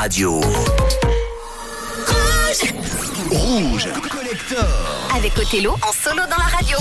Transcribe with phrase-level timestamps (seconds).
[0.00, 0.40] radio.
[3.30, 3.86] Rouge.
[4.08, 4.66] Collector.
[5.14, 6.78] Avec Othello en solo dans la radio.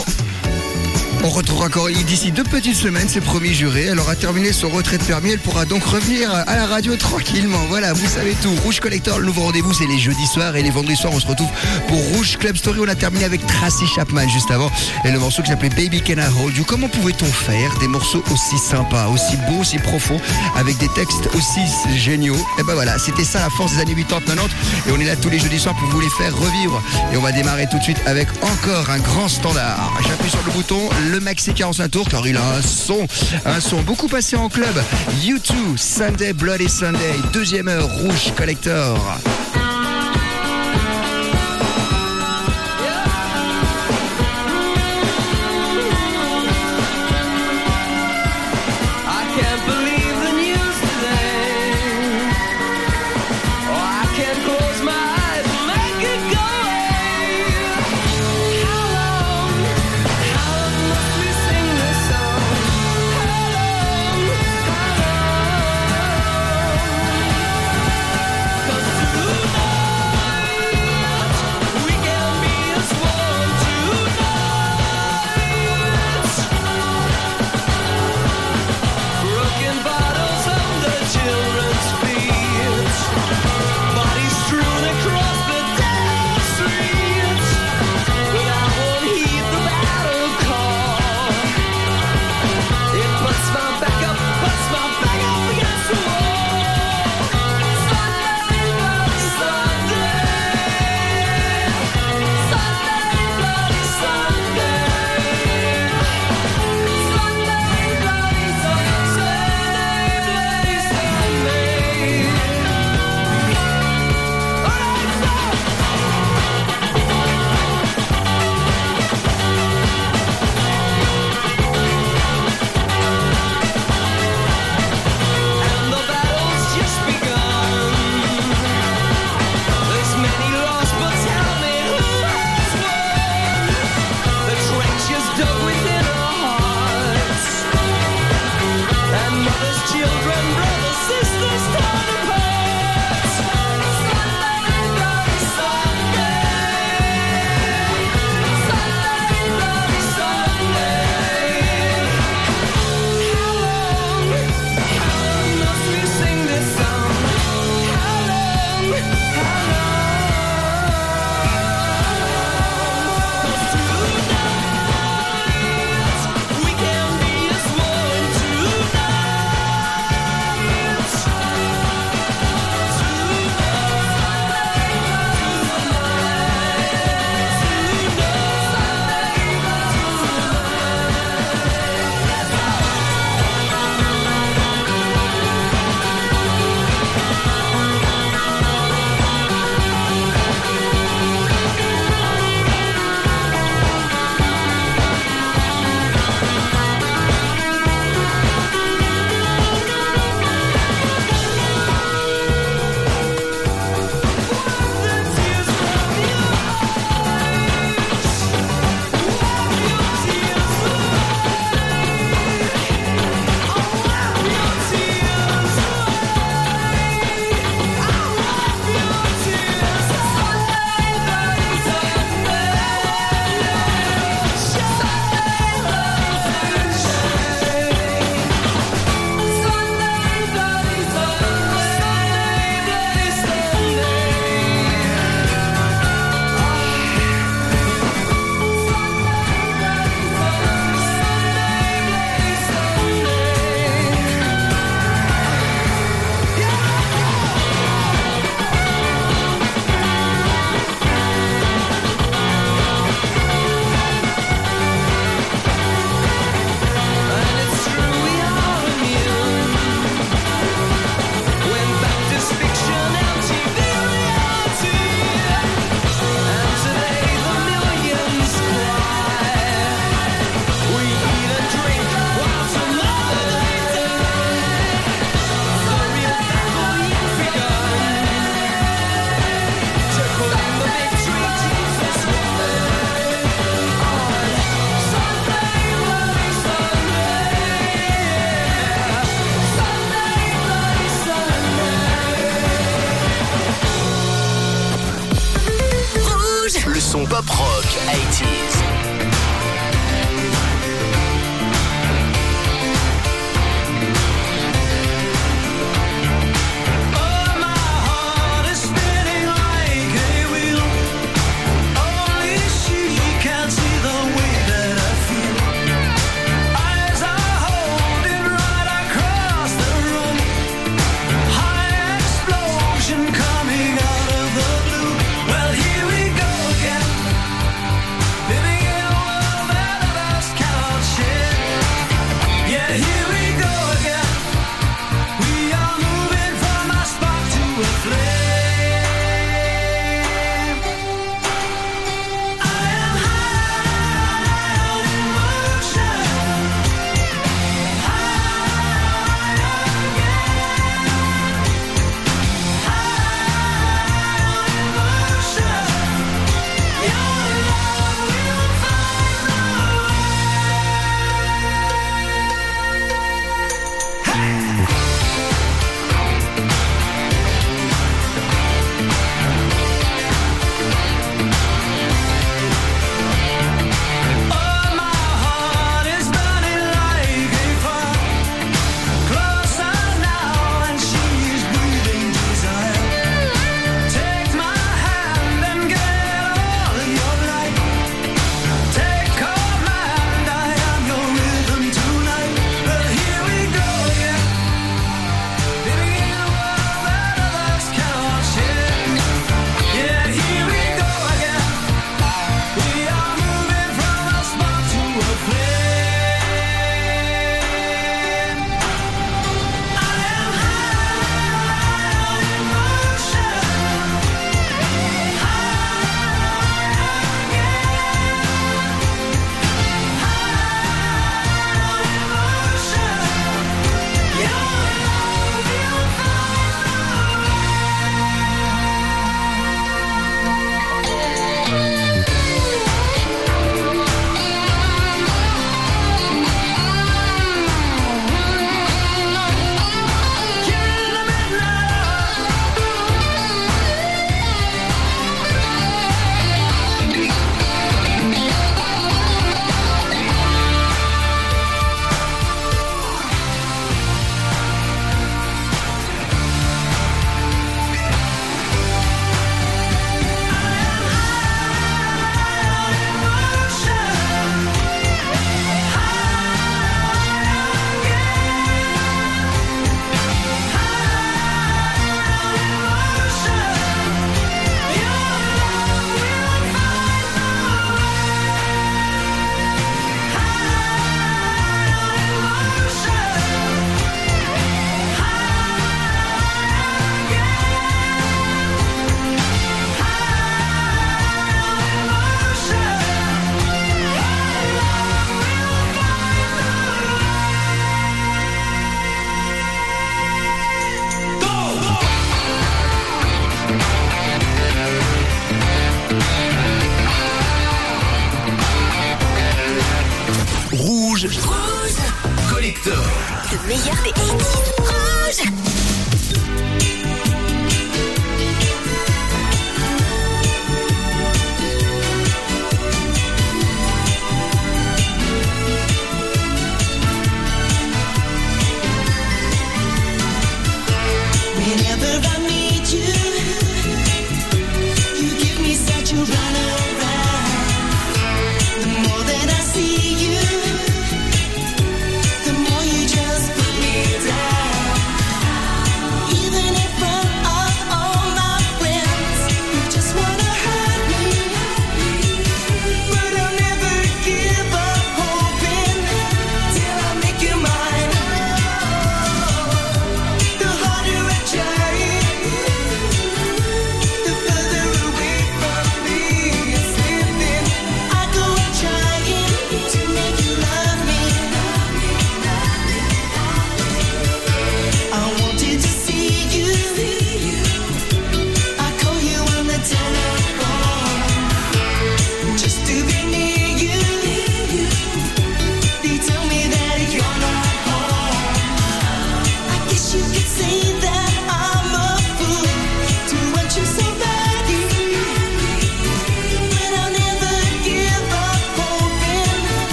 [1.22, 3.88] On retrouvera encore d'ici deux petites semaines, c'est promis juré.
[3.92, 7.60] Elle aura terminé son retrait de permis, elle pourra donc revenir à la radio tranquillement.
[7.68, 8.54] Voilà, vous savez tout.
[8.64, 11.28] Rouge Collector, le nouveau rendez-vous, c'est les jeudis soirs et les vendredis soirs, on se
[11.28, 11.50] retrouve
[11.88, 12.80] pour Rouge Club Story.
[12.82, 14.72] On a terminé avec Tracy Chapman juste avant
[15.04, 16.64] et le morceau qui s'appelait Baby Can I Hold You.
[16.66, 20.20] Comment pouvait-on faire des morceaux aussi sympas, aussi beaux, aussi profonds,
[20.56, 21.62] avec des textes aussi
[21.98, 22.38] géniaux?
[22.60, 25.30] Et ben voilà, c'était ça la force des années 80-90 et on est là tous
[25.30, 26.82] les jeudis soirs pour vous les faire revivre.
[27.14, 29.92] Et on va démarrer tout de suite avec encore un grand standard.
[30.08, 33.08] J'appuie sur le bouton, le maxi 45 tours car il a un son,
[33.46, 34.76] un son beaucoup passé en club.
[35.24, 39.20] U2, Sunday Bloody Sunday, deuxième heure, Rouge Collector.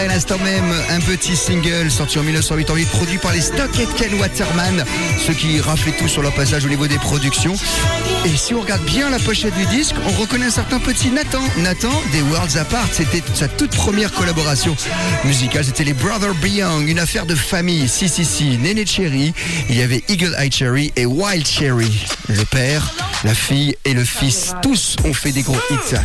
[0.00, 4.84] l'instant même, un petit single sorti en 1988, produit par les Stockhead Ken Waterman,
[5.18, 7.54] ce qui raflaient tout sur leur passage au niveau des productions.
[8.24, 11.42] Et si on regarde bien la pochette du disque, on reconnaît un certain petit Nathan.
[11.58, 14.76] Nathan des Worlds Apart, c'était sa toute première collaboration
[15.24, 17.88] musicale, c'était les Brother Beyond, une affaire de famille.
[17.88, 19.34] Si, si, si, Nene Cherry,
[19.68, 21.92] il y avait Eagle Eye Cherry et Wild Cherry.
[22.28, 22.94] Le père,
[23.24, 25.96] la fille et le fils, tous ont fait des gros hits.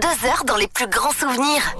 [0.00, 1.76] deux heures dans les plus grands souvenirs.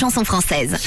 [0.00, 0.78] chanson française.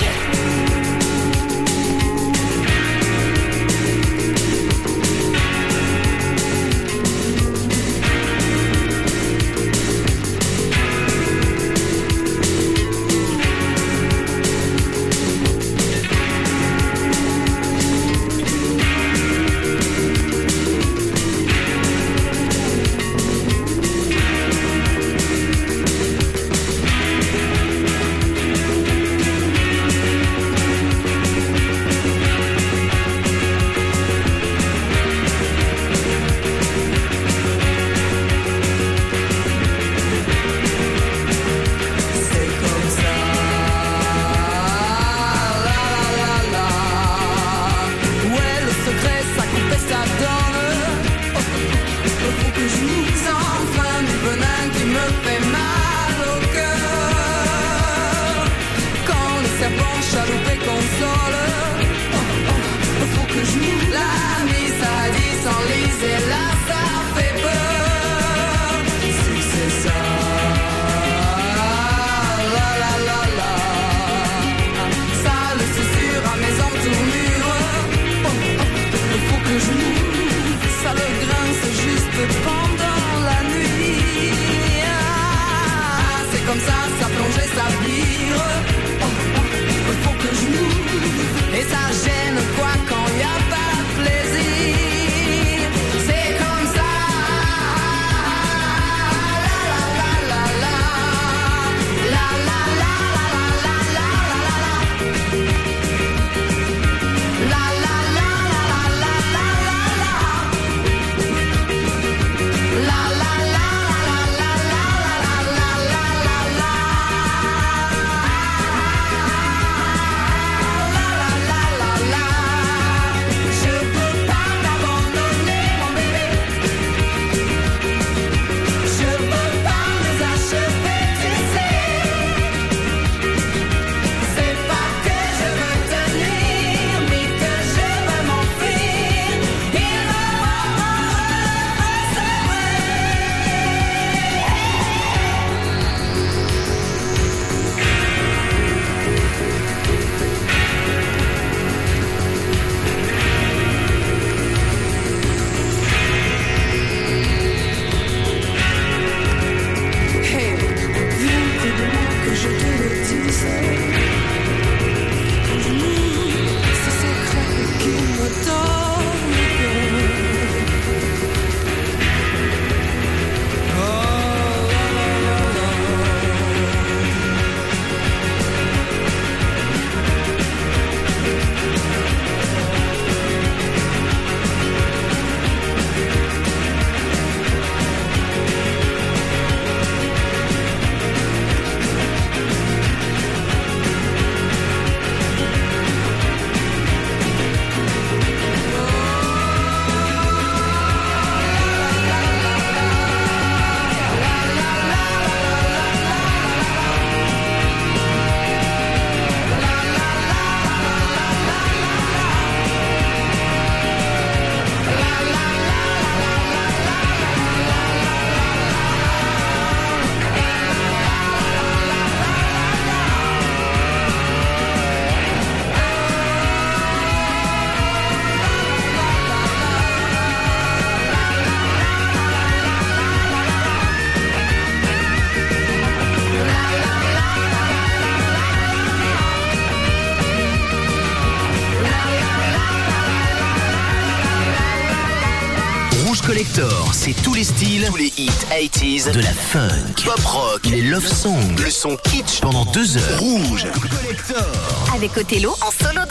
[249.12, 253.20] de la funk, pop rock, les love songs, le son kitsch pendant deux heures.
[253.20, 254.88] Rouge, collector.
[254.96, 256.03] Avec Othello en solo.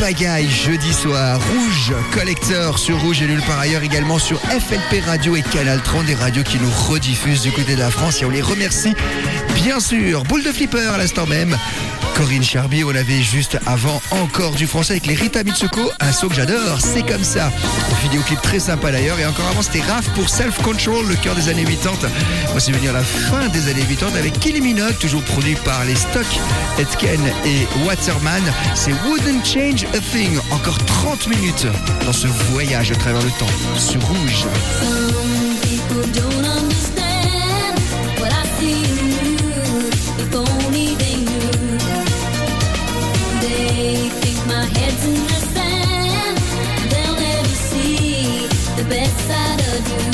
[0.00, 1.38] Pagaille jeudi soir.
[1.38, 6.06] Rouge collecteur sur Rouge et nulle par ailleurs également sur FLP Radio et Canal 30
[6.06, 8.94] des radios qui nous rediffusent du côté de la France et on les remercie
[9.54, 10.24] bien sûr.
[10.24, 11.54] Boule de flipper à l'instant même.
[12.20, 16.28] Corinne Charby, On avait juste avant encore du français avec les Rita Mitsuko, un saut
[16.28, 17.50] que j'adore, c'est comme ça.
[18.02, 19.18] Vidéoclip très sympa d'ailleurs.
[19.18, 22.10] Et encore avant, c'était Raph pour Self Control, le cœur des années 80.
[22.54, 24.60] On s'est venu à la fin des années 80 avec Killy
[25.00, 26.26] toujours produit par les Stock,
[26.78, 28.42] Etken et Waterman.
[28.74, 30.38] C'est Wouldn't Change a Thing.
[30.50, 31.66] Encore 30 minutes
[32.04, 33.46] dans ce voyage à travers le temps
[33.78, 34.44] ce Rouge.
[48.82, 50.09] the best side of you.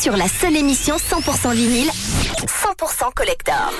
[0.00, 3.72] sur la seule émission 100% vinyle, 100% collector.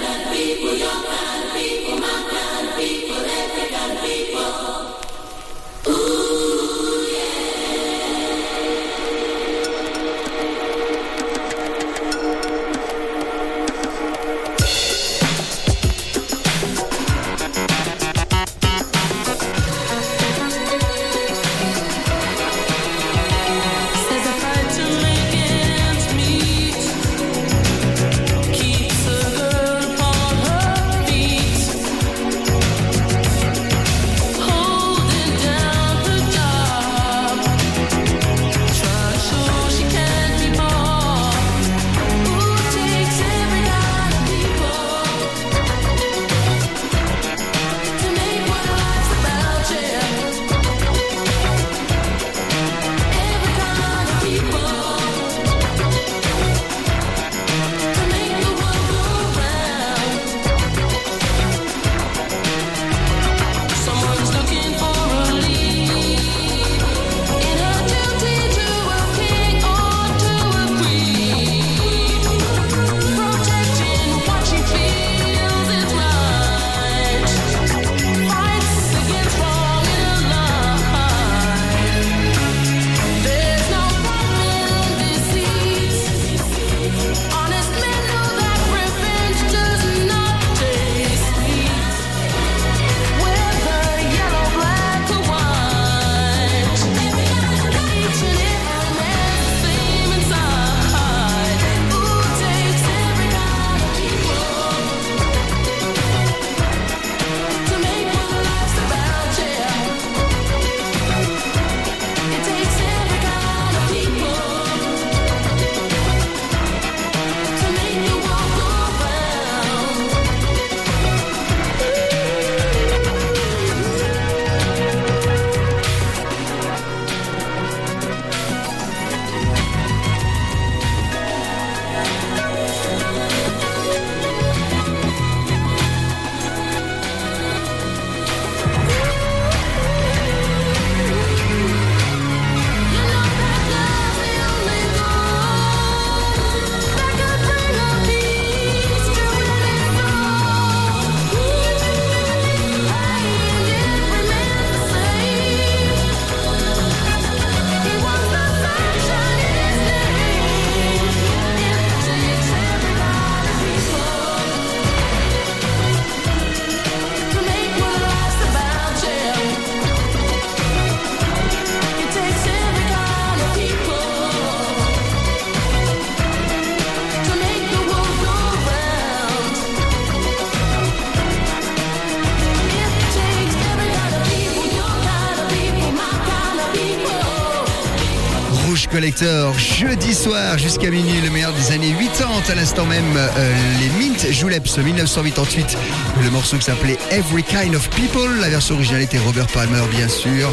[190.65, 192.29] jusqu'à minuit, le meilleur des années 80.
[192.49, 195.77] À l'instant même, euh, les Mint Juleps 1988.
[196.23, 198.41] Le morceau qui s'appelait Every Kind of People.
[198.41, 200.51] La version originale était Robert Palmer, bien sûr.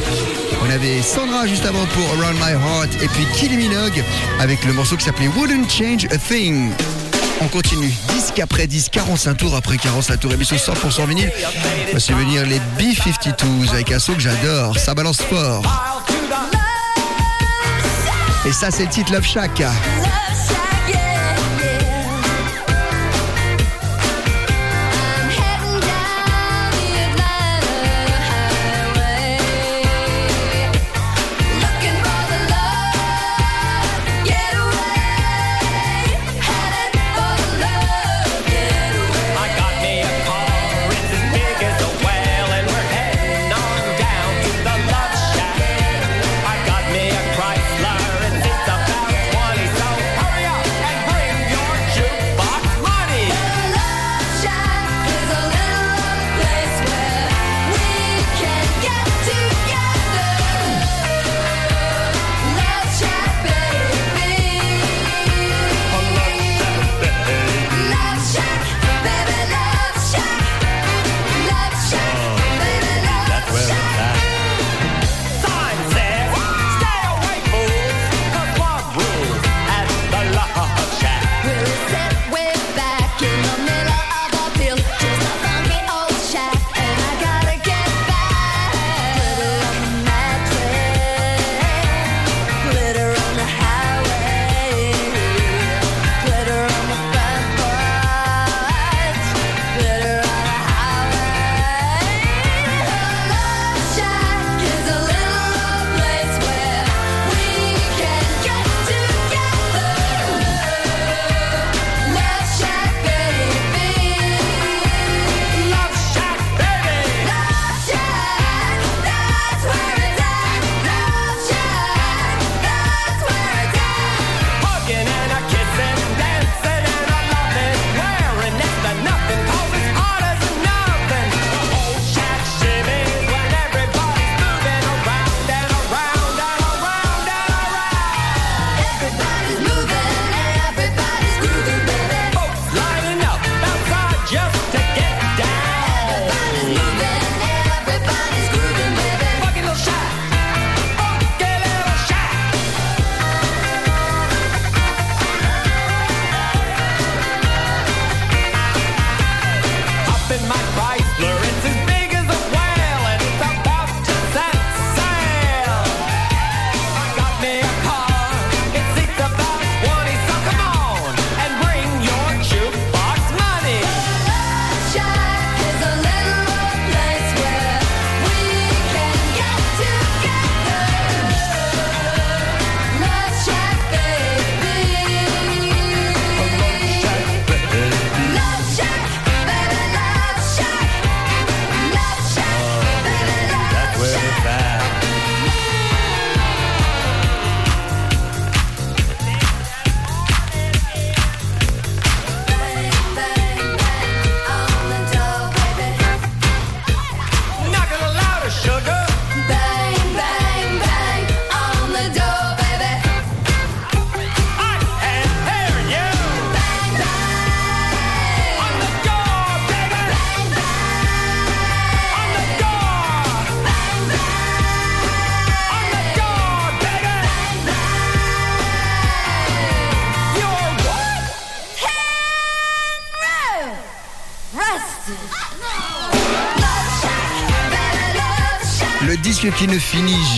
[0.62, 3.02] On avait Sandra juste avant pour Around My Heart.
[3.02, 4.04] Et puis Kylie Minogue
[4.42, 6.72] avec le morceau qui s'appelait Wouldn't Change a Thing.
[7.40, 11.32] On continue, disque après 10, 45 tours après 45 tours, émission 100% vinyle.
[11.92, 15.91] Voici venir les B-52s avec un son que j'adore, ça balance fort.
[18.44, 19.62] Et ça, c'est le titre Love Shack.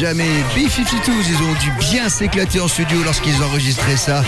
[0.03, 0.43] Jamais.
[0.53, 4.21] B-52s, ils ont dû bien s'éclater en studio lorsqu'ils enregistraient ça.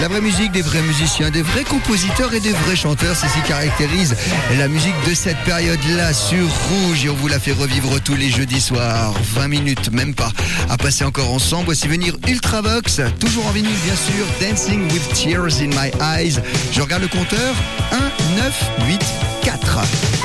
[0.00, 3.34] La vraie musique, des vrais musiciens, des vrais compositeurs et des vrais chanteurs, c'est ce
[3.34, 4.16] qui caractérise
[4.58, 7.04] la musique de cette période-là sur Rouge.
[7.04, 9.14] Et on vous la fait revivre tous les jeudis soirs.
[9.34, 10.32] 20 minutes, même pas,
[10.68, 11.66] à passer encore ensemble.
[11.66, 14.26] Voici venir Ultravox, toujours en vinyle bien sûr.
[14.40, 16.40] Dancing with Tears in My Eyes.
[16.72, 17.54] Je regarde le compteur.
[17.92, 19.00] 1, 9, 8,
[19.44, 20.21] 4.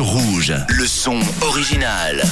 [0.00, 0.54] Rouge.
[0.70, 2.22] Le son original.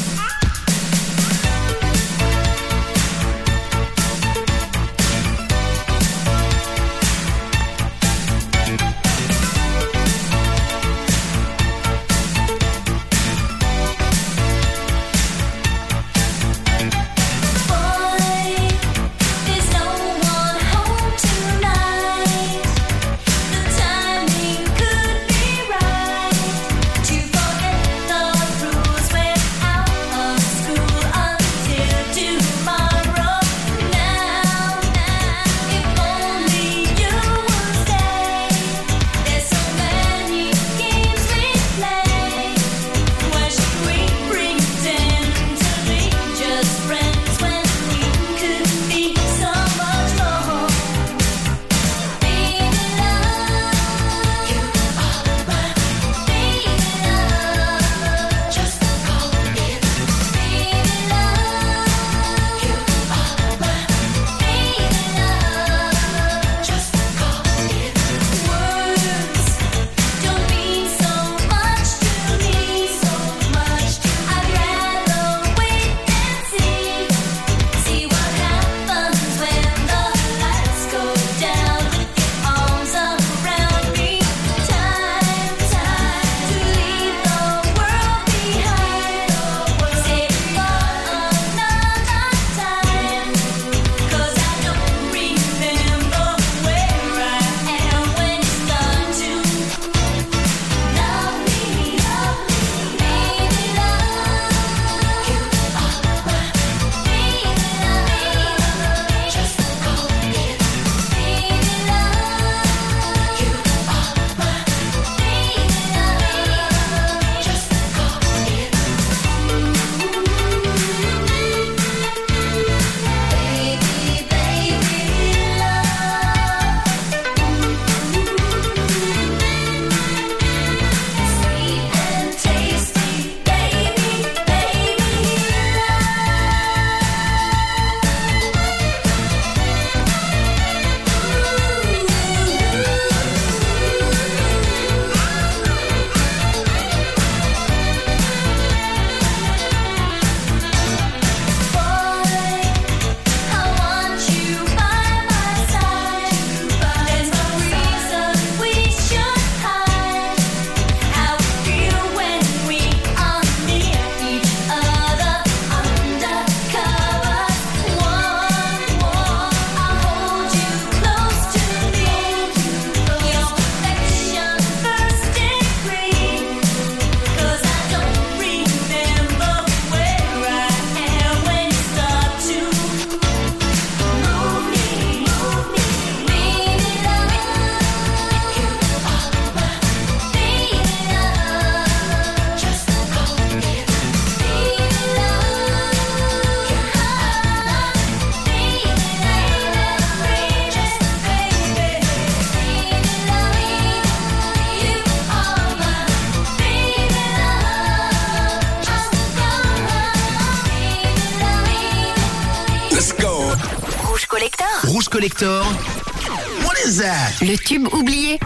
[217.43, 218.39] Le tube oublié.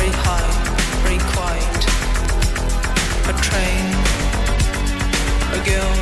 [0.00, 0.50] Very high,
[1.04, 1.82] very quiet.
[3.28, 3.84] A train,
[5.52, 5.94] a girl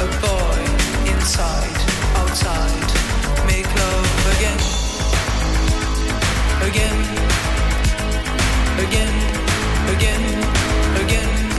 [0.00, 0.60] a boy
[1.12, 1.80] inside,
[2.20, 2.90] outside,
[3.46, 4.60] make love again,
[6.68, 6.98] again,
[8.84, 9.14] again,
[9.94, 10.24] again,
[11.04, 11.49] again.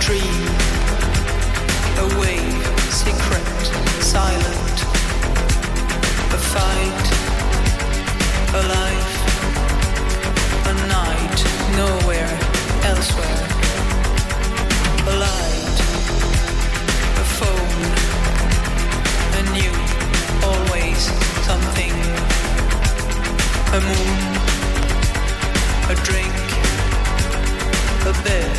[0.00, 0.46] Dream,
[1.98, 3.64] a wave, secret,
[4.02, 4.78] silent.
[6.32, 7.06] A fight,
[8.54, 9.14] a life,
[10.66, 11.38] a night,
[11.76, 12.32] nowhere,
[12.90, 13.42] elsewhere,
[15.06, 15.78] a light,
[17.22, 17.82] a phone,
[19.38, 19.74] a new,
[20.48, 21.02] always
[21.48, 21.94] something,
[23.76, 24.18] a moon,
[25.90, 26.34] a drink,
[28.06, 28.50] a bed,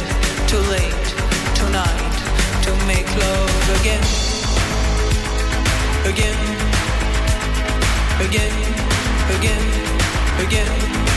[0.47, 1.04] too late,
[1.75, 4.03] tonight, to make love again,
[6.05, 6.39] again.
[8.17, 8.53] Again,
[9.35, 9.65] again,
[10.39, 11.14] again.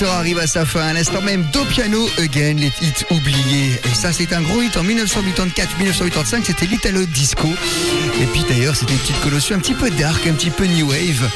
[0.00, 0.09] Roberto.
[0.20, 0.80] Arrive à sa fin.
[0.80, 3.80] À l'instant même, Do Piano Again, les hits oubliés.
[3.90, 6.44] Et ça, c'est un gros hit en 1984-1985.
[6.44, 7.48] C'était l'Italo Disco.
[8.20, 10.90] Et puis d'ailleurs, c'était une petite coloration un petit peu dark, un petit peu new
[10.90, 11.26] wave.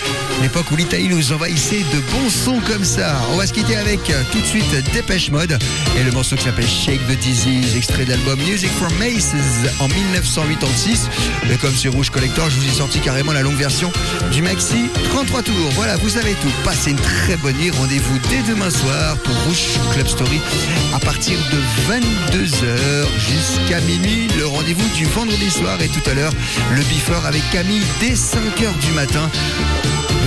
[0.43, 3.23] L'époque où l'Italie nous envahissait de bons sons comme ça.
[3.33, 5.59] On va se quitter avec euh, tout de suite Dépêche Mode
[5.99, 9.35] et le morceau qui s'appelle Shake the Disease, extrait d'album Music from Maces
[9.81, 11.09] en 1986.
[11.49, 13.91] Mais comme c'est Rouge Collector, je vous ai sorti carrément la longue version
[14.31, 15.71] du maxi 33 tours.
[15.75, 16.53] Voilà, vous savez tout.
[16.65, 17.71] Passez une très bonne nuit.
[17.71, 20.41] Rendez-vous dès demain soir pour Rouge Club Story
[20.95, 21.59] à partir de
[21.93, 24.29] 22h jusqu'à minuit.
[24.37, 26.33] Le rendez-vous du vendredi soir et tout à l'heure
[26.75, 29.31] le before avec Camille dès 5h du matin.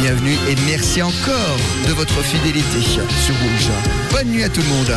[0.01, 3.03] Bienvenue et merci encore de votre fidélité sur
[3.35, 3.69] Rouge.
[4.11, 4.93] Bonne nuit à tout le monde.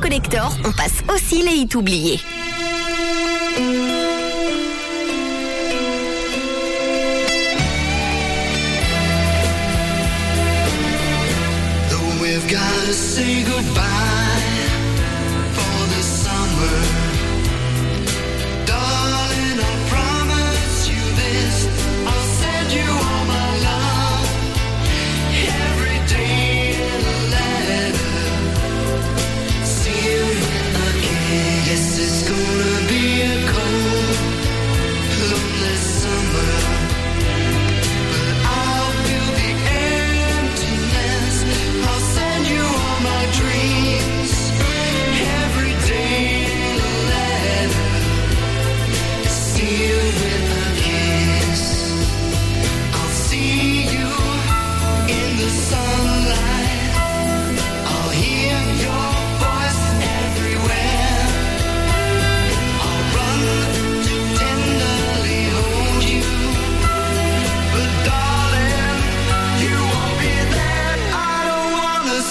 [0.00, 2.20] Collector, on passe aussi les hits oubliés.
[11.90, 14.09] Though we've gotta say goodbye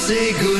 [0.09, 0.58] say goodbye